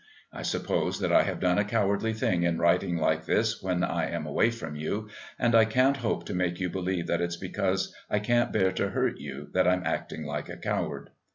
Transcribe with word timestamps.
I 0.33 0.41
suppose 0.41 0.99
that 0.99 1.11
I 1.11 1.21
have 1.21 1.39
done 1.39 1.59
a 1.59 1.63
cowardly 1.63 2.11
thing 2.13 2.41
in 2.41 2.57
writing 2.57 2.97
like 2.97 3.25
this 3.25 3.61
when 3.61 3.83
I 3.83 4.09
am 4.09 4.25
away 4.25 4.49
from 4.49 4.75
you, 4.75 5.09
and 5.37 5.53
I 5.53 5.63
can't 5.63 5.97
hope 5.97 6.25
to 6.25 6.33
make 6.33 6.59
you 6.59 6.71
believe 6.71 7.05
that 7.05 7.21
it's 7.21 7.37
because 7.37 7.93
I 8.09 8.17
can't 8.17 8.51
bear 8.51 8.71
to 8.71 8.89
hurt 8.89 9.19
you 9.19 9.49
that 9.53 9.67
I'm 9.67 9.85
acting 9.85 10.23
like 10.25 10.49
a 10.49 10.57
coward. 10.57 11.11